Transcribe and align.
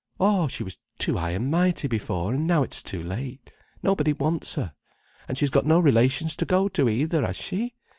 Oh, 0.19 0.47
she 0.47 0.63
was 0.63 0.79
too 0.97 1.17
high 1.17 1.29
and 1.29 1.51
mighty 1.51 1.87
before, 1.87 2.33
and 2.33 2.47
now 2.47 2.63
it's 2.63 2.81
too 2.81 3.03
late. 3.03 3.51
Nobody 3.83 4.13
wants 4.13 4.55
her. 4.55 4.73
And 5.27 5.37
she's 5.37 5.51
got 5.51 5.67
no 5.67 5.79
relations 5.79 6.35
to 6.37 6.45
go 6.45 6.67
to 6.69 6.89
either, 6.89 7.23
has 7.23 7.35
she? 7.35 7.75